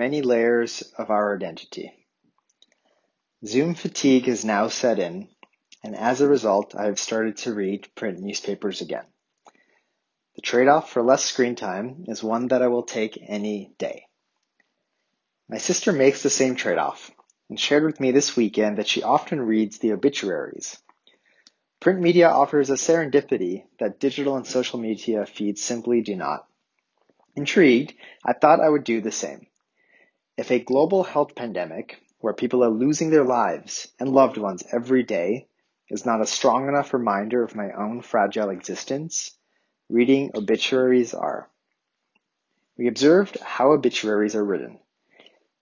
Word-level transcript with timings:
many 0.00 0.22
layers 0.22 0.80
of 0.96 1.10
our 1.10 1.36
identity. 1.36 1.92
Zoom 3.44 3.74
fatigue 3.74 4.24
has 4.24 4.46
now 4.46 4.66
set 4.66 4.98
in, 4.98 5.28
and 5.84 5.94
as 5.94 6.22
a 6.22 6.26
result, 6.26 6.74
I 6.74 6.86
have 6.86 6.98
started 6.98 7.36
to 7.38 7.52
read 7.52 7.94
print 7.94 8.18
newspapers 8.18 8.80
again. 8.80 9.04
The 10.36 10.40
trade 10.40 10.68
off 10.68 10.90
for 10.90 11.02
less 11.02 11.22
screen 11.22 11.54
time 11.54 12.06
is 12.08 12.22
one 12.22 12.48
that 12.48 12.62
I 12.62 12.68
will 12.68 12.82
take 12.82 13.22
any 13.28 13.74
day. 13.76 14.06
My 15.50 15.58
sister 15.58 15.92
makes 15.92 16.22
the 16.22 16.30
same 16.30 16.56
trade 16.56 16.78
off 16.78 17.10
and 17.50 17.60
shared 17.60 17.84
with 17.84 18.00
me 18.00 18.10
this 18.10 18.34
weekend 18.34 18.78
that 18.78 18.88
she 18.88 19.02
often 19.02 19.42
reads 19.42 19.80
the 19.80 19.92
obituaries. 19.92 20.78
Print 21.78 22.00
media 22.00 22.30
offers 22.30 22.70
a 22.70 22.74
serendipity 22.86 23.64
that 23.78 24.00
digital 24.00 24.36
and 24.36 24.46
social 24.46 24.78
media 24.78 25.26
feeds 25.26 25.60
simply 25.60 26.00
do 26.00 26.16
not. 26.16 26.46
Intrigued, 27.36 27.92
I 28.24 28.32
thought 28.32 28.60
I 28.60 28.70
would 28.70 28.84
do 28.84 29.02
the 29.02 29.12
same. 29.12 29.46
If 30.40 30.50
a 30.50 30.58
global 30.58 31.04
health 31.04 31.34
pandemic, 31.34 32.00
where 32.20 32.32
people 32.32 32.64
are 32.64 32.70
losing 32.70 33.10
their 33.10 33.26
lives 33.26 33.88
and 34.00 34.08
loved 34.08 34.38
ones 34.38 34.62
every 34.72 35.02
day, 35.02 35.48
is 35.90 36.06
not 36.06 36.22
a 36.22 36.26
strong 36.26 36.66
enough 36.66 36.94
reminder 36.94 37.42
of 37.42 37.54
my 37.54 37.72
own 37.72 38.00
fragile 38.00 38.48
existence, 38.48 39.36
reading 39.90 40.30
obituaries 40.34 41.12
are. 41.12 41.50
We 42.78 42.88
observed 42.88 43.38
how 43.40 43.72
obituaries 43.72 44.34
are 44.34 44.42
written. 44.42 44.78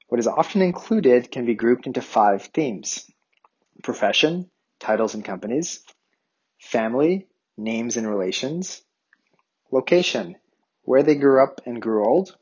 What 0.07 0.21
is 0.21 0.29
often 0.29 0.63
included 0.63 1.33
can 1.33 1.45
be 1.45 1.57
grouped 1.57 1.89
into 1.89 2.01
five 2.01 2.45
themes 2.45 3.05
profession, 3.83 4.49
titles 4.79 5.15
and 5.15 5.25
companies, 5.25 5.83
family, 6.61 7.27
names 7.57 7.97
and 7.97 8.09
relations, 8.09 8.81
location, 9.73 10.37
where 10.83 11.03
they 11.03 11.17
grew 11.17 11.43
up 11.43 11.63
and 11.67 11.83
grew 11.83 12.07
old, 12.07 12.37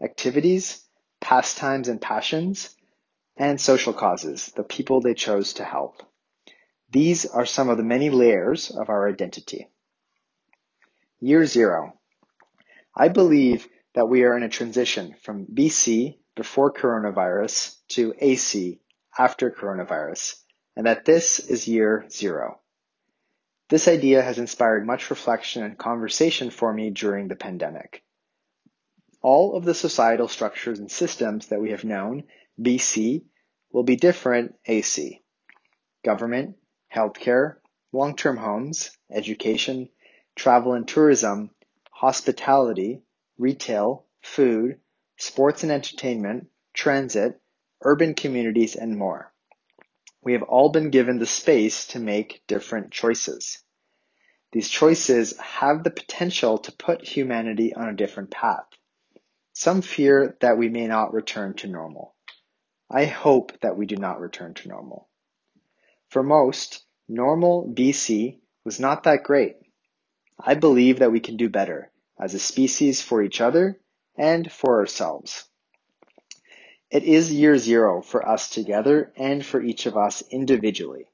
activities, 0.00 0.83
pastimes 1.24 1.88
and 1.88 2.00
passions, 2.00 2.76
and 3.36 3.58
social 3.58 3.94
causes, 3.94 4.52
the 4.56 4.62
people 4.62 5.00
they 5.00 5.14
chose 5.14 5.54
to 5.54 5.64
help. 5.64 6.02
These 6.92 7.24
are 7.24 7.46
some 7.46 7.70
of 7.70 7.78
the 7.78 7.82
many 7.82 8.10
layers 8.10 8.70
of 8.70 8.90
our 8.90 9.08
identity. 9.08 9.66
Year 11.20 11.46
zero. 11.46 11.98
I 12.94 13.08
believe 13.08 13.66
that 13.94 14.06
we 14.06 14.24
are 14.24 14.36
in 14.36 14.42
a 14.42 14.50
transition 14.50 15.14
from 15.22 15.46
BC 15.46 16.18
before 16.36 16.72
coronavirus 16.72 17.78
to 17.88 18.14
AC 18.18 18.80
after 19.18 19.50
coronavirus, 19.50 20.34
and 20.76 20.86
that 20.86 21.06
this 21.06 21.38
is 21.40 21.66
year 21.66 22.04
zero. 22.10 22.60
This 23.70 23.88
idea 23.88 24.20
has 24.20 24.38
inspired 24.38 24.86
much 24.86 25.08
reflection 25.08 25.62
and 25.62 25.78
conversation 25.78 26.50
for 26.50 26.72
me 26.72 26.90
during 26.90 27.28
the 27.28 27.36
pandemic. 27.36 28.03
All 29.24 29.56
of 29.56 29.64
the 29.64 29.72
societal 29.72 30.28
structures 30.28 30.78
and 30.78 30.90
systems 30.90 31.46
that 31.46 31.58
we 31.58 31.70
have 31.70 31.82
known, 31.82 32.24
BC, 32.60 33.24
will 33.72 33.82
be 33.82 33.96
different 33.96 34.54
AC. 34.66 35.22
Government, 36.04 36.56
healthcare, 36.94 37.56
long-term 37.90 38.36
homes, 38.36 38.90
education, 39.10 39.88
travel 40.36 40.74
and 40.74 40.86
tourism, 40.86 41.52
hospitality, 41.90 43.00
retail, 43.38 44.04
food, 44.20 44.78
sports 45.16 45.62
and 45.62 45.72
entertainment, 45.72 46.48
transit, 46.74 47.40
urban 47.80 48.12
communities, 48.12 48.76
and 48.76 48.98
more. 48.98 49.32
We 50.22 50.34
have 50.34 50.42
all 50.42 50.68
been 50.68 50.90
given 50.90 51.18
the 51.18 51.24
space 51.24 51.86
to 51.86 51.98
make 51.98 52.42
different 52.46 52.90
choices. 52.90 53.62
These 54.52 54.68
choices 54.68 55.34
have 55.38 55.82
the 55.82 55.90
potential 55.90 56.58
to 56.58 56.72
put 56.72 57.08
humanity 57.08 57.72
on 57.72 57.88
a 57.88 57.96
different 57.96 58.30
path. 58.30 58.66
Some 59.56 59.82
fear 59.82 60.36
that 60.40 60.58
we 60.58 60.68
may 60.68 60.88
not 60.88 61.14
return 61.14 61.54
to 61.54 61.68
normal. 61.68 62.16
I 62.90 63.04
hope 63.04 63.52
that 63.60 63.76
we 63.76 63.86
do 63.86 63.94
not 63.96 64.20
return 64.20 64.54
to 64.54 64.68
normal. 64.68 65.08
For 66.08 66.24
most, 66.24 66.84
normal 67.08 67.72
BC 67.72 68.40
was 68.64 68.80
not 68.80 69.04
that 69.04 69.22
great. 69.22 69.54
I 70.40 70.54
believe 70.54 70.98
that 70.98 71.12
we 71.12 71.20
can 71.20 71.36
do 71.36 71.48
better 71.48 71.92
as 72.18 72.34
a 72.34 72.40
species 72.40 73.00
for 73.00 73.22
each 73.22 73.40
other 73.40 73.78
and 74.16 74.50
for 74.50 74.80
ourselves. 74.80 75.44
It 76.90 77.04
is 77.04 77.32
year 77.32 77.56
zero 77.56 78.02
for 78.02 78.28
us 78.28 78.50
together 78.50 79.12
and 79.16 79.46
for 79.46 79.62
each 79.62 79.86
of 79.86 79.96
us 79.96 80.24
individually. 80.32 81.06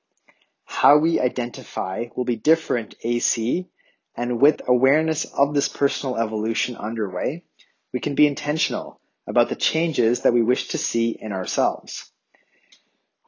How 0.64 0.96
we 0.96 1.20
identify 1.20 2.06
will 2.16 2.24
be 2.24 2.36
different 2.36 2.94
AC, 3.04 3.68
and 4.16 4.40
with 4.40 4.62
awareness 4.66 5.26
of 5.26 5.52
this 5.52 5.68
personal 5.68 6.16
evolution 6.16 6.76
underway, 6.76 7.44
we 7.92 8.00
can 8.00 8.14
be 8.14 8.26
intentional 8.26 9.00
about 9.26 9.48
the 9.48 9.56
changes 9.56 10.22
that 10.22 10.32
we 10.32 10.42
wish 10.42 10.68
to 10.68 10.78
see 10.78 11.10
in 11.10 11.32
ourselves. 11.32 12.10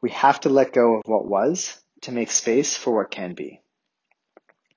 We 0.01 0.11
have 0.11 0.41
to 0.41 0.49
let 0.49 0.73
go 0.73 0.95
of 0.95 1.03
what 1.05 1.25
was 1.25 1.79
to 2.01 2.11
make 2.11 2.31
space 2.31 2.75
for 2.75 2.95
what 2.95 3.11
can 3.11 3.33
be. 3.33 3.61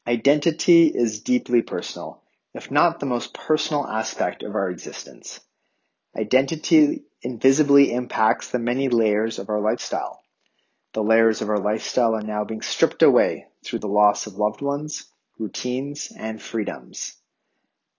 Identity 0.06 0.86
is 0.86 1.20
deeply 1.20 1.62
personal 1.62 2.22
if 2.56 2.70
not 2.70 3.00
the 3.00 3.06
most 3.06 3.34
personal 3.34 3.86
aspect 3.86 4.42
of 4.42 4.54
our 4.54 4.70
existence. 4.70 5.40
Identity 6.18 7.04
invisibly 7.20 7.92
impacts 7.92 8.48
the 8.48 8.58
many 8.58 8.88
layers 8.88 9.38
of 9.38 9.50
our 9.50 9.60
lifestyle. 9.60 10.22
The 10.94 11.02
layers 11.02 11.42
of 11.42 11.50
our 11.50 11.58
lifestyle 11.58 12.14
are 12.14 12.22
now 12.22 12.44
being 12.44 12.62
stripped 12.62 13.02
away 13.02 13.48
through 13.62 13.80
the 13.80 13.88
loss 13.88 14.26
of 14.26 14.38
loved 14.38 14.62
ones, 14.62 15.04
routines, 15.38 16.10
and 16.16 16.40
freedoms. 16.40 17.18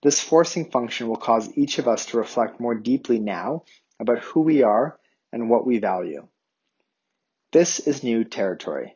This 0.03 0.21
forcing 0.21 0.69
function 0.69 1.07
will 1.07 1.17
cause 1.17 1.57
each 1.57 1.79
of 1.79 1.87
us 1.87 2.05
to 2.07 2.17
reflect 2.17 2.59
more 2.59 2.75
deeply 2.75 3.19
now 3.19 3.63
about 3.99 4.19
who 4.19 4.41
we 4.41 4.61
are 4.61 4.99
and 5.33 5.49
what 5.49 5.65
we 5.65 5.79
value. 5.79 6.27
This 7.51 7.79
is 7.79 8.03
new 8.03 8.23
territory. 8.23 8.95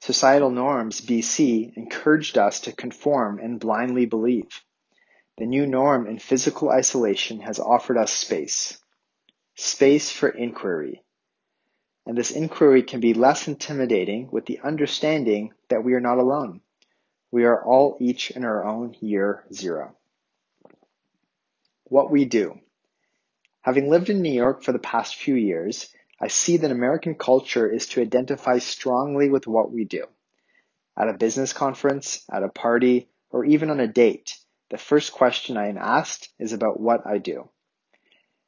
Societal 0.00 0.50
norms 0.50 1.00
BC 1.00 1.76
encouraged 1.76 2.38
us 2.38 2.60
to 2.60 2.72
conform 2.72 3.40
and 3.40 3.58
blindly 3.58 4.06
believe. 4.06 4.62
The 5.38 5.46
new 5.46 5.66
norm 5.66 6.06
in 6.06 6.18
physical 6.20 6.70
isolation 6.70 7.40
has 7.40 7.58
offered 7.58 7.96
us 7.96 8.12
space. 8.12 8.78
Space 9.56 10.10
for 10.10 10.28
inquiry. 10.28 11.02
And 12.06 12.16
this 12.16 12.30
inquiry 12.30 12.82
can 12.82 13.00
be 13.00 13.14
less 13.14 13.48
intimidating 13.48 14.28
with 14.30 14.46
the 14.46 14.60
understanding 14.60 15.52
that 15.68 15.82
we 15.82 15.94
are 15.94 16.00
not 16.00 16.18
alone. 16.18 16.60
We 17.32 17.44
are 17.44 17.64
all 17.64 17.96
each 18.00 18.30
in 18.30 18.44
our 18.44 18.64
own 18.64 18.94
year 19.00 19.44
zero. 19.52 19.96
What 21.92 22.10
we 22.10 22.24
do. 22.24 22.58
Having 23.60 23.90
lived 23.90 24.08
in 24.08 24.22
New 24.22 24.32
York 24.32 24.62
for 24.62 24.72
the 24.72 24.78
past 24.78 25.14
few 25.14 25.34
years, 25.34 25.94
I 26.18 26.28
see 26.28 26.56
that 26.56 26.70
American 26.70 27.16
culture 27.16 27.70
is 27.70 27.86
to 27.88 28.00
identify 28.00 28.60
strongly 28.60 29.28
with 29.28 29.46
what 29.46 29.70
we 29.70 29.84
do. 29.84 30.06
At 30.96 31.10
a 31.10 31.18
business 31.18 31.52
conference, 31.52 32.24
at 32.32 32.42
a 32.42 32.48
party, 32.48 33.10
or 33.28 33.44
even 33.44 33.68
on 33.68 33.78
a 33.78 33.86
date, 33.86 34.38
the 34.70 34.78
first 34.78 35.12
question 35.12 35.58
I 35.58 35.68
am 35.68 35.76
asked 35.76 36.30
is 36.38 36.54
about 36.54 36.80
what 36.80 37.06
I 37.06 37.18
do. 37.18 37.50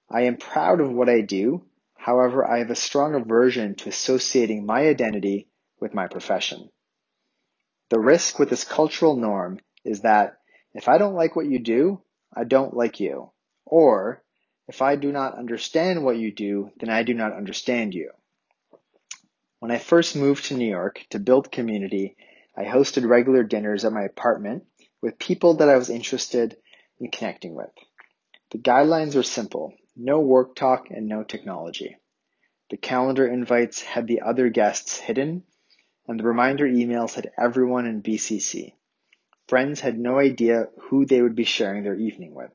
I 0.09 0.23
am 0.23 0.39
proud 0.39 0.81
of 0.81 0.91
what 0.91 1.11
I 1.11 1.21
do. 1.21 1.67
However, 1.99 2.51
I 2.51 2.61
have 2.61 2.71
a 2.71 2.75
strong 2.75 3.15
aversion 3.15 3.75
to 3.75 3.91
associating 3.91 4.65
my 4.65 4.89
identity 4.89 5.49
with 5.81 5.93
my 5.93 6.07
profession. 6.07 6.71
The 7.91 8.01
risk 8.01 8.39
with 8.39 8.49
this 8.49 8.65
cultural 8.65 9.17
norm 9.17 9.61
is 9.85 10.01
that 10.01 10.39
if 10.73 10.89
I 10.89 10.97
don't 10.97 11.15
like 11.15 11.37
what 11.37 11.45
you 11.45 11.59
do, 11.59 12.01
I 12.35 12.45
don't 12.45 12.75
like 12.75 13.01
you. 13.01 13.33
Or 13.67 14.23
if 14.69 14.83
I 14.83 14.97
do 14.97 15.13
not 15.13 15.39
understand 15.39 16.05
what 16.05 16.17
you 16.17 16.33
do, 16.33 16.71
then 16.79 16.91
I 16.91 17.03
do 17.03 17.15
not 17.15 17.33
understand 17.33 17.95
you. 17.95 18.11
When 19.59 19.71
I 19.71 19.79
first 19.79 20.17
moved 20.17 20.47
to 20.47 20.57
New 20.57 20.69
York 20.69 21.07
to 21.11 21.19
build 21.19 21.51
community, 21.51 22.17
I 22.57 22.65
hosted 22.65 23.09
regular 23.09 23.43
dinners 23.43 23.85
at 23.85 23.93
my 23.93 24.03
apartment 24.03 24.65
with 25.01 25.19
people 25.19 25.55
that 25.55 25.69
I 25.69 25.77
was 25.77 25.91
interested 25.91 26.57
in 27.01 27.11
connecting 27.11 27.55
with. 27.55 27.73
The 28.51 28.59
guidelines 28.59 29.15
were 29.15 29.23
simple 29.23 29.75
no 29.97 30.21
work 30.21 30.55
talk 30.55 30.91
and 30.91 31.07
no 31.07 31.23
technology. 31.23 31.97
The 32.71 32.77
calendar 32.77 33.27
invites 33.27 33.83
had 33.83 34.07
the 34.07 34.23
other 34.23 34.49
guests 34.49 34.99
hidden, 34.99 35.45
and 36.09 36.19
the 36.19 36.25
reminder 36.25 36.67
emails 36.67 37.15
had 37.15 37.31
everyone 37.39 37.87
in 37.87 38.03
BCC. 38.03 38.75
Friends 39.47 39.81
had 39.81 39.99
no 39.99 40.19
idea 40.19 40.69
who 40.83 41.07
they 41.07 41.23
would 41.23 41.37
be 41.37 41.45
sharing 41.45 41.85
their 41.85 41.95
evening 41.95 42.35
with. 42.35 42.53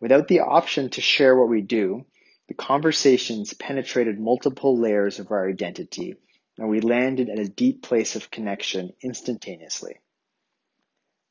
Without 0.00 0.28
the 0.28 0.40
option 0.40 0.90
to 0.90 1.00
share 1.00 1.36
what 1.36 1.48
we 1.48 1.60
do, 1.60 2.04
the 2.46 2.54
conversations 2.54 3.52
penetrated 3.54 4.18
multiple 4.18 4.78
layers 4.78 5.18
of 5.18 5.30
our 5.30 5.48
identity, 5.48 6.14
and 6.56 6.68
we 6.68 6.80
landed 6.80 7.28
at 7.28 7.38
a 7.38 7.48
deep 7.48 7.82
place 7.82 8.16
of 8.16 8.30
connection 8.30 8.92
instantaneously. 9.02 9.98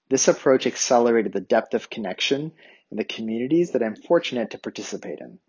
This 0.10 0.28
approach 0.28 0.68
accelerated 0.68 1.34
the 1.34 1.42
depth 1.42 1.74
of 1.74 1.90
connection 1.90 2.54
in 2.92 2.98
the 2.98 3.04
communities 3.04 3.72
that 3.72 3.84
I'm 3.84 3.96
fortunate 3.96 4.52
to 4.52 4.58
participate 4.58 5.20
in. 5.20 5.40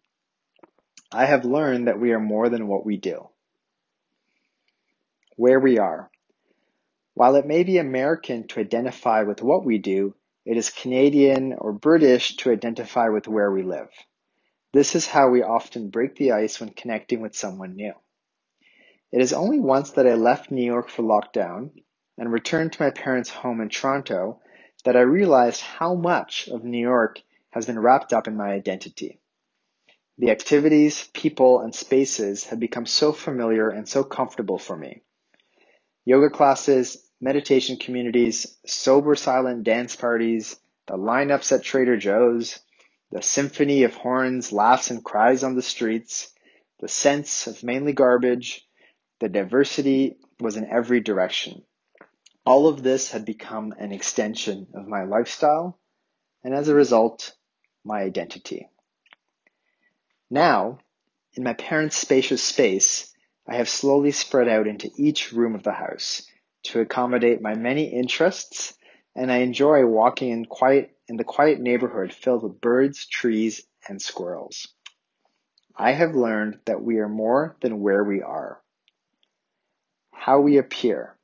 I 1.12 1.26
have 1.26 1.44
learned 1.44 1.86
that 1.88 2.00
we 2.00 2.12
are 2.12 2.20
more 2.20 2.48
than 2.48 2.66
what 2.66 2.84
we 2.84 2.96
do. 2.96 3.28
Where 5.36 5.60
we 5.60 5.78
are. 5.78 6.10
While 7.14 7.36
it 7.36 7.46
may 7.46 7.62
be 7.62 7.78
American 7.78 8.46
to 8.48 8.60
identify 8.60 9.22
with 9.22 9.42
what 9.42 9.64
we 9.64 9.78
do, 9.78 10.14
it 10.48 10.56
is 10.56 10.70
Canadian 10.70 11.52
or 11.52 11.74
British 11.74 12.36
to 12.36 12.50
identify 12.50 13.10
with 13.10 13.28
where 13.28 13.52
we 13.52 13.62
live. 13.62 13.90
This 14.72 14.94
is 14.94 15.06
how 15.06 15.28
we 15.28 15.42
often 15.42 15.90
break 15.90 16.16
the 16.16 16.32
ice 16.32 16.58
when 16.58 16.70
connecting 16.70 17.20
with 17.20 17.36
someone 17.36 17.76
new. 17.76 17.92
It 19.12 19.20
is 19.20 19.34
only 19.34 19.60
once 19.60 19.90
that 19.90 20.06
I 20.06 20.14
left 20.14 20.50
New 20.50 20.64
York 20.64 20.88
for 20.88 21.02
lockdown 21.02 21.72
and 22.16 22.32
returned 22.32 22.72
to 22.72 22.82
my 22.82 22.88
parents' 22.88 23.28
home 23.28 23.60
in 23.60 23.68
Toronto 23.68 24.40
that 24.86 24.96
I 24.96 25.00
realized 25.00 25.60
how 25.60 25.94
much 25.94 26.48
of 26.48 26.64
New 26.64 26.80
York 26.80 27.20
has 27.50 27.66
been 27.66 27.78
wrapped 27.78 28.14
up 28.14 28.26
in 28.26 28.34
my 28.34 28.52
identity. 28.52 29.20
The 30.16 30.30
activities, 30.30 31.10
people, 31.12 31.60
and 31.60 31.74
spaces 31.74 32.44
have 32.44 32.58
become 32.58 32.86
so 32.86 33.12
familiar 33.12 33.68
and 33.68 33.86
so 33.86 34.02
comfortable 34.02 34.58
for 34.58 34.78
me. 34.78 35.02
Yoga 36.06 36.30
classes, 36.30 37.07
meditation 37.20 37.76
communities, 37.76 38.58
sober 38.66 39.16
silent 39.16 39.64
dance 39.64 39.96
parties, 39.96 40.56
the 40.86 40.94
lineups 40.94 41.52
at 41.52 41.64
Trader 41.64 41.96
Joe's, 41.96 42.60
the 43.10 43.22
symphony 43.22 43.82
of 43.82 43.94
horns, 43.94 44.52
laughs, 44.52 44.90
and 44.90 45.04
cries 45.04 45.42
on 45.42 45.54
the 45.54 45.62
streets, 45.62 46.32
the 46.80 46.88
scents 46.88 47.46
of 47.46 47.64
mainly 47.64 47.92
garbage, 47.92 48.66
the 49.18 49.28
diversity 49.28 50.16
was 50.38 50.56
in 50.56 50.66
every 50.66 51.00
direction. 51.00 51.62
All 52.46 52.68
of 52.68 52.82
this 52.82 53.10
had 53.10 53.24
become 53.24 53.74
an 53.78 53.92
extension 53.92 54.68
of 54.74 54.86
my 54.86 55.04
lifestyle, 55.04 55.78
and 56.44 56.54
as 56.54 56.68
a 56.68 56.74
result, 56.74 57.34
my 57.84 58.00
identity. 58.02 58.68
Now, 60.30 60.78
in 61.34 61.42
my 61.42 61.54
parents' 61.54 61.96
spacious 61.96 62.42
space, 62.42 63.12
I 63.46 63.56
have 63.56 63.68
slowly 63.68 64.12
spread 64.12 64.48
out 64.48 64.66
into 64.66 64.90
each 64.96 65.32
room 65.32 65.54
of 65.54 65.62
the 65.62 65.72
house 65.72 66.27
to 66.68 66.80
accommodate 66.80 67.40
my 67.40 67.54
many 67.54 67.84
interests, 67.84 68.74
and 69.14 69.32
I 69.32 69.38
enjoy 69.38 69.86
walking 69.86 70.30
in 70.30 70.44
quiet 70.44 70.96
in 71.08 71.16
the 71.16 71.24
quiet 71.24 71.60
neighborhood 71.60 72.12
filled 72.12 72.42
with 72.42 72.60
birds, 72.60 73.06
trees, 73.06 73.62
and 73.88 74.00
squirrels. 74.00 74.68
I 75.74 75.92
have 75.92 76.14
learned 76.14 76.58
that 76.66 76.82
we 76.82 76.98
are 76.98 77.08
more 77.08 77.56
than 77.60 77.80
where 77.80 78.04
we 78.04 78.20
are. 78.20 78.60
How 80.12 80.40
we 80.40 80.58
appear. 80.58 81.16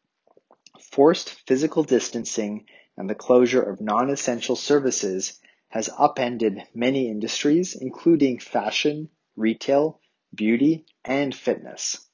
Forced 0.93 1.31
physical 1.47 1.83
distancing 1.83 2.67
and 2.97 3.11
the 3.11 3.15
closure 3.15 3.63
of 3.63 3.81
non-essential 3.81 4.57
services 4.57 5.41
has 5.69 5.91
upended 5.99 6.63
many 6.75 7.09
industries, 7.09 7.75
including 7.75 8.39
fashion, 8.39 9.11
retail, 9.37 10.01
beauty, 10.35 10.87
and 11.05 11.35
fitness. 11.35 12.09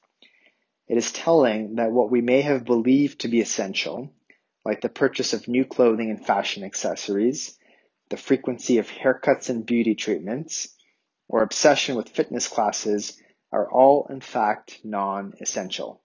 It 0.91 0.97
is 0.97 1.13
telling 1.13 1.75
that 1.75 1.93
what 1.93 2.11
we 2.11 2.19
may 2.19 2.41
have 2.41 2.65
believed 2.65 3.21
to 3.21 3.29
be 3.29 3.39
essential, 3.39 4.13
like 4.65 4.81
the 4.81 4.89
purchase 4.89 5.31
of 5.31 5.47
new 5.47 5.63
clothing 5.63 6.09
and 6.09 6.25
fashion 6.25 6.65
accessories, 6.65 7.57
the 8.09 8.17
frequency 8.17 8.77
of 8.77 8.89
haircuts 8.89 9.49
and 9.49 9.65
beauty 9.65 9.95
treatments, 9.95 10.67
or 11.29 11.43
obsession 11.43 11.95
with 11.95 12.09
fitness 12.09 12.49
classes, 12.49 13.17
are 13.53 13.71
all 13.71 14.07
in 14.09 14.19
fact 14.19 14.81
non 14.83 15.31
essential. 15.39 16.03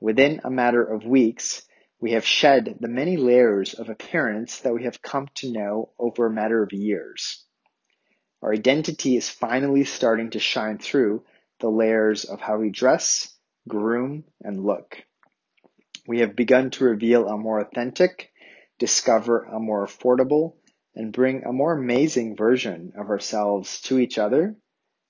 Within 0.00 0.40
a 0.42 0.50
matter 0.50 0.82
of 0.82 1.04
weeks, 1.04 1.62
we 2.00 2.10
have 2.10 2.26
shed 2.26 2.78
the 2.80 2.88
many 2.88 3.16
layers 3.16 3.74
of 3.74 3.88
appearance 3.88 4.58
that 4.62 4.74
we 4.74 4.82
have 4.82 5.00
come 5.00 5.28
to 5.36 5.52
know 5.52 5.92
over 5.96 6.26
a 6.26 6.34
matter 6.34 6.60
of 6.60 6.72
years. 6.72 7.44
Our 8.42 8.52
identity 8.52 9.16
is 9.16 9.30
finally 9.30 9.84
starting 9.84 10.30
to 10.30 10.40
shine 10.40 10.78
through 10.78 11.22
the 11.60 11.70
layers 11.70 12.24
of 12.24 12.40
how 12.40 12.58
we 12.58 12.70
dress, 12.70 13.32
groom, 13.68 14.24
and 14.40 14.64
look. 14.64 15.02
We 16.06 16.20
have 16.20 16.36
begun 16.36 16.70
to 16.70 16.84
reveal 16.84 17.28
a 17.28 17.36
more 17.36 17.60
authentic, 17.60 18.30
discover 18.78 19.44
a 19.44 19.58
more 19.58 19.86
affordable, 19.86 20.54
and 20.94 21.12
bring 21.12 21.44
a 21.44 21.52
more 21.52 21.72
amazing 21.72 22.36
version 22.36 22.92
of 22.96 23.10
ourselves 23.10 23.80
to 23.82 23.98
each 23.98 24.18
other, 24.18 24.56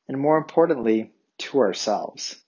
and 0.08 0.18
more 0.18 0.38
importantly, 0.38 1.12
to 1.38 1.58
ourselves. 1.58 2.42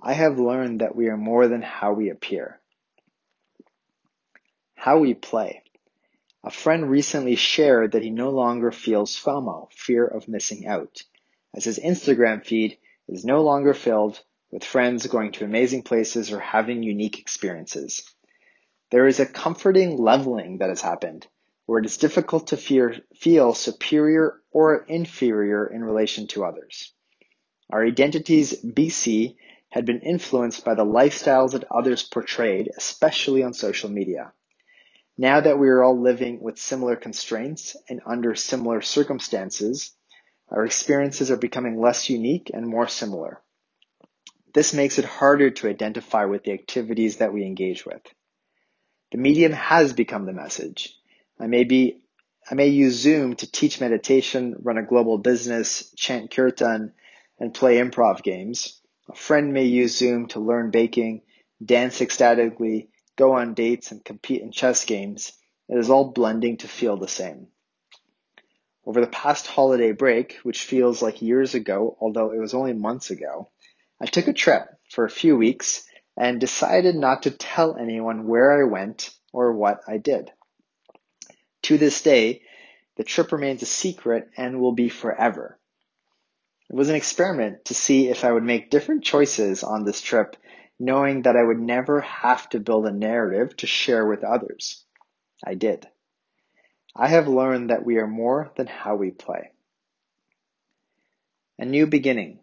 I 0.00 0.12
have 0.12 0.38
learned 0.38 0.80
that 0.80 0.94
we 0.94 1.08
are 1.08 1.16
more 1.16 1.48
than 1.48 1.62
how 1.62 1.92
we 1.92 2.10
appear. 2.10 2.60
How 4.74 4.98
we 4.98 5.14
play. 5.14 5.62
A 6.44 6.50
friend 6.50 6.88
recently 6.88 7.34
shared 7.34 7.92
that 7.92 8.02
he 8.02 8.10
no 8.10 8.30
longer 8.30 8.70
feels 8.70 9.16
FOMO, 9.16 9.72
fear 9.72 10.06
of 10.06 10.28
missing 10.28 10.66
out, 10.66 11.02
as 11.54 11.64
his 11.64 11.78
Instagram 11.78 12.44
feed 12.44 12.78
is 13.08 13.24
no 13.24 13.42
longer 13.42 13.74
filled 13.74 14.22
with 14.50 14.64
friends 14.64 15.06
going 15.06 15.32
to 15.32 15.44
amazing 15.44 15.82
places 15.82 16.32
or 16.32 16.40
having 16.40 16.82
unique 16.82 17.18
experiences. 17.18 18.14
There 18.90 19.06
is 19.06 19.20
a 19.20 19.26
comforting 19.26 19.96
leveling 19.96 20.58
that 20.58 20.68
has 20.68 20.80
happened, 20.80 21.26
where 21.66 21.80
it 21.80 21.86
is 21.86 21.96
difficult 21.96 22.48
to 22.48 22.56
fear, 22.56 22.96
feel 23.16 23.52
superior 23.52 24.40
or 24.52 24.84
inferior 24.84 25.66
in 25.66 25.82
relation 25.82 26.28
to 26.28 26.44
others. 26.44 26.92
Our 27.70 27.84
identities 27.84 28.54
BC 28.62 29.36
had 29.70 29.84
been 29.84 30.00
influenced 30.00 30.64
by 30.64 30.74
the 30.74 30.84
lifestyles 30.84 31.52
that 31.52 31.70
others 31.70 32.04
portrayed, 32.04 32.70
especially 32.76 33.42
on 33.42 33.52
social 33.52 33.90
media. 33.90 34.32
Now 35.18 35.40
that 35.40 35.58
we 35.58 35.68
are 35.68 35.82
all 35.82 36.00
living 36.00 36.40
with 36.40 36.58
similar 36.58 36.94
constraints 36.94 37.76
and 37.88 38.00
under 38.06 38.34
similar 38.34 38.82
circumstances, 38.82 39.92
our 40.48 40.64
experiences 40.64 41.30
are 41.30 41.36
becoming 41.36 41.80
less 41.80 42.08
unique 42.08 42.50
and 42.54 42.66
more 42.66 42.86
similar. 42.86 43.42
This 44.56 44.72
makes 44.72 44.98
it 44.98 45.04
harder 45.04 45.50
to 45.50 45.68
identify 45.68 46.24
with 46.24 46.44
the 46.44 46.52
activities 46.52 47.18
that 47.18 47.30
we 47.30 47.44
engage 47.44 47.84
with. 47.84 48.00
The 49.12 49.18
medium 49.18 49.52
has 49.52 49.92
become 49.92 50.24
the 50.24 50.32
message. 50.32 50.94
I 51.38 51.46
may 51.46 51.64
be, 51.64 52.00
I 52.50 52.54
may 52.54 52.68
use 52.68 52.94
Zoom 52.94 53.36
to 53.36 53.52
teach 53.52 53.82
meditation, 53.82 54.56
run 54.62 54.78
a 54.78 54.82
global 54.82 55.18
business, 55.18 55.92
chant 55.94 56.30
kirtan, 56.30 56.94
and 57.38 57.52
play 57.52 57.76
improv 57.76 58.22
games. 58.22 58.80
A 59.10 59.14
friend 59.14 59.52
may 59.52 59.64
use 59.64 59.94
Zoom 59.94 60.26
to 60.28 60.40
learn 60.40 60.70
baking, 60.70 61.20
dance 61.62 62.00
ecstatically, 62.00 62.88
go 63.16 63.34
on 63.34 63.52
dates, 63.52 63.92
and 63.92 64.02
compete 64.02 64.40
in 64.40 64.52
chess 64.52 64.86
games, 64.86 65.34
it 65.68 65.76
is 65.76 65.90
all 65.90 66.12
blending 66.12 66.56
to 66.56 66.66
feel 66.66 66.96
the 66.96 67.08
same. 67.08 67.48
Over 68.86 69.02
the 69.02 69.06
past 69.08 69.48
holiday 69.48 69.92
break, 69.92 70.38
which 70.44 70.62
feels 70.62 71.02
like 71.02 71.20
years 71.20 71.54
ago, 71.54 71.98
although 72.00 72.30
it 72.30 72.38
was 72.38 72.54
only 72.54 72.72
months 72.72 73.10
ago, 73.10 73.50
I 74.00 74.06
took 74.06 74.28
a 74.28 74.32
trip 74.32 74.62
for 74.90 75.04
a 75.04 75.10
few 75.10 75.36
weeks 75.36 75.86
and 76.16 76.40
decided 76.40 76.94
not 76.94 77.24
to 77.24 77.30
tell 77.30 77.76
anyone 77.76 78.26
where 78.26 78.60
I 78.60 78.64
went 78.64 79.10
or 79.32 79.52
what 79.52 79.80
I 79.88 79.98
did. 79.98 80.30
To 81.62 81.78
this 81.78 82.02
day, 82.02 82.42
the 82.96 83.04
trip 83.04 83.32
remains 83.32 83.62
a 83.62 83.66
secret 83.66 84.30
and 84.36 84.60
will 84.60 84.72
be 84.72 84.88
forever. 84.88 85.58
It 86.68 86.76
was 86.76 86.88
an 86.88 86.96
experiment 86.96 87.66
to 87.66 87.74
see 87.74 88.08
if 88.08 88.24
I 88.24 88.32
would 88.32 88.42
make 88.42 88.70
different 88.70 89.04
choices 89.04 89.62
on 89.62 89.84
this 89.84 90.00
trip 90.00 90.36
knowing 90.78 91.22
that 91.22 91.36
I 91.36 91.42
would 91.42 91.60
never 91.60 92.00
have 92.00 92.48
to 92.50 92.60
build 92.60 92.86
a 92.86 92.92
narrative 92.92 93.56
to 93.58 93.66
share 93.66 94.06
with 94.06 94.24
others. 94.24 94.84
I 95.44 95.54
did. 95.54 95.86
I 96.94 97.08
have 97.08 97.28
learned 97.28 97.70
that 97.70 97.84
we 97.84 97.98
are 97.98 98.06
more 98.06 98.52
than 98.56 98.66
how 98.66 98.96
we 98.96 99.10
play. 99.10 99.50
A 101.58 101.64
new 101.64 101.86
beginning. 101.86 102.40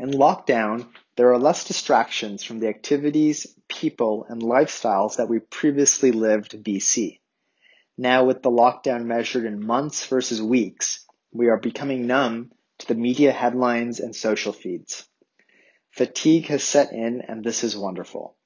In 0.00 0.12
lockdown, 0.12 0.88
there 1.16 1.30
are 1.30 1.38
less 1.38 1.66
distractions 1.66 2.42
from 2.42 2.58
the 2.58 2.68
activities, 2.68 3.46
people, 3.68 4.24
and 4.30 4.40
lifestyles 4.40 5.16
that 5.16 5.28
we 5.28 5.40
previously 5.40 6.10
lived 6.10 6.52
BC. 6.64 7.18
Now, 7.98 8.24
with 8.24 8.40
the 8.40 8.50
lockdown 8.50 9.04
measured 9.04 9.44
in 9.44 9.62
months 9.62 10.06
versus 10.06 10.40
weeks, 10.40 11.04
we 11.32 11.48
are 11.48 11.58
becoming 11.58 12.06
numb 12.06 12.50
to 12.78 12.86
the 12.86 12.94
media 12.94 13.30
headlines 13.30 14.00
and 14.00 14.16
social 14.16 14.54
feeds. 14.54 15.06
Fatigue 15.90 16.46
has 16.46 16.64
set 16.64 16.92
in, 16.92 17.20
and 17.20 17.44
this 17.44 17.62
is 17.62 17.76
wonderful. 17.76 18.38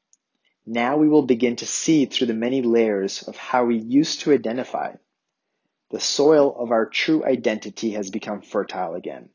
Now 0.67 0.97
we 0.97 1.09
will 1.09 1.23
begin 1.23 1.55
to 1.57 1.67
see 1.67 2.07
through 2.07 2.27
the 2.27 2.35
many 2.35 2.63
layers 2.63 3.23
of 3.29 3.37
how 3.37 3.67
we 3.67 3.77
used 3.77 4.23
to 4.23 4.33
identify. 4.33 4.95
The 5.93 6.01
soil 6.01 6.53
of 6.59 6.73
our 6.73 6.87
true 6.87 7.25
identity 7.25 7.93
has 7.93 8.11
become 8.11 8.41
fertile 8.43 8.97
again. 8.97 9.29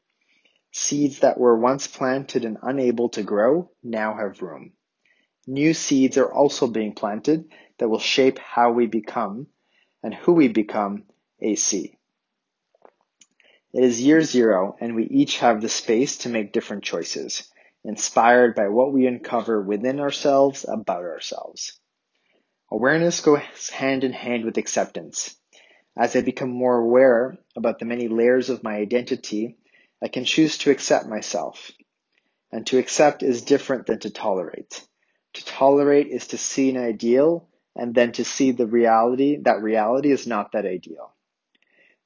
Seeds 0.79 1.19
that 1.19 1.37
were 1.37 1.59
once 1.59 1.87
planted 1.87 2.45
and 2.45 2.57
unable 2.61 3.09
to 3.09 3.21
grow 3.21 3.69
now 3.83 4.15
have 4.15 4.41
room. 4.41 4.71
New 5.45 5.73
seeds 5.73 6.17
are 6.17 6.33
also 6.33 6.67
being 6.67 6.93
planted 6.93 7.51
that 7.77 7.89
will 7.89 7.99
shape 7.99 8.39
how 8.39 8.71
we 8.71 8.87
become 8.87 9.47
and 10.01 10.15
who 10.15 10.31
we 10.31 10.47
become 10.47 11.03
AC. 11.41 11.97
It 13.73 13.83
is 13.83 14.01
year 14.01 14.21
zero, 14.21 14.77
and 14.79 14.95
we 14.95 15.03
each 15.03 15.39
have 15.39 15.61
the 15.61 15.67
space 15.67 16.19
to 16.19 16.29
make 16.29 16.53
different 16.53 16.85
choices 16.85 17.51
inspired 17.83 18.55
by 18.55 18.69
what 18.69 18.93
we 18.93 19.05
uncover 19.05 19.61
within 19.61 19.99
ourselves 19.99 20.65
about 20.65 21.03
ourselves. 21.03 21.77
Awareness 22.71 23.19
goes 23.19 23.69
hand 23.69 24.05
in 24.05 24.13
hand 24.13 24.45
with 24.45 24.57
acceptance. 24.57 25.35
As 25.97 26.15
I 26.15 26.21
become 26.21 26.49
more 26.49 26.77
aware 26.77 27.37
about 27.57 27.79
the 27.79 27.85
many 27.85 28.07
layers 28.07 28.49
of 28.49 28.63
my 28.63 28.77
identity, 28.77 29.57
I 30.01 30.07
can 30.07 30.25
choose 30.25 30.57
to 30.59 30.71
accept 30.71 31.07
myself. 31.07 31.71
And 32.51 32.65
to 32.67 32.77
accept 32.77 33.21
is 33.21 33.41
different 33.41 33.85
than 33.85 33.99
to 33.99 34.09
tolerate. 34.09 34.87
To 35.33 35.45
tolerate 35.45 36.07
is 36.07 36.27
to 36.27 36.37
see 36.37 36.69
an 36.69 36.77
ideal 36.77 37.47
and 37.75 37.93
then 37.93 38.11
to 38.13 38.25
see 38.25 38.51
the 38.51 38.65
reality, 38.65 39.37
that 39.43 39.61
reality 39.61 40.11
is 40.11 40.25
not 40.25 40.53
that 40.53 40.65
ideal. 40.65 41.13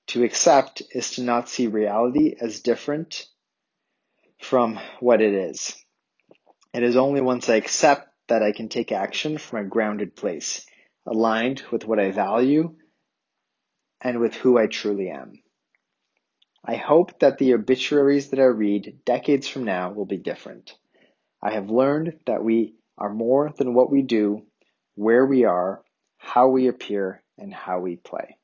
To 0.07 0.23
accept 0.23 0.81
is 0.91 1.11
to 1.11 1.23
not 1.23 1.47
see 1.47 1.67
reality 1.67 2.35
as 2.39 2.59
different 2.59 3.27
from 4.39 4.79
what 4.99 5.21
it 5.21 5.33
is. 5.33 5.75
It 6.73 6.83
is 6.83 6.97
only 6.97 7.21
once 7.21 7.49
I 7.49 7.55
accept 7.55 8.09
that 8.27 8.43
I 8.43 8.51
can 8.51 8.67
take 8.67 8.91
action 8.91 9.37
from 9.37 9.59
a 9.59 9.69
grounded 9.69 10.15
place, 10.15 10.65
aligned 11.05 11.63
with 11.71 11.85
what 11.85 11.99
I 11.99 12.11
value 12.11 12.75
and 14.01 14.19
with 14.19 14.33
who 14.35 14.57
I 14.57 14.67
truly 14.67 15.09
am. 15.09 15.42
I 16.65 16.75
hope 16.75 17.19
that 17.19 17.37
the 17.37 17.53
obituaries 17.55 18.29
that 18.29 18.39
I 18.39 18.45
read 18.45 18.99
decades 19.05 19.47
from 19.47 19.65
now 19.65 19.91
will 19.91 20.05
be 20.05 20.17
different. 20.17 20.77
I 21.41 21.51
have 21.51 21.69
learned 21.69 22.19
that 22.25 22.43
we 22.43 22.75
are 22.97 23.13
more 23.13 23.51
than 23.57 23.73
what 23.73 23.91
we 23.91 24.01
do, 24.01 24.45
where 24.95 25.25
we 25.25 25.43
are, 25.43 25.83
how 26.17 26.47
we 26.47 26.67
appear, 26.67 27.21
and 27.37 27.53
how 27.53 27.79
we 27.79 27.97
play. 27.97 28.37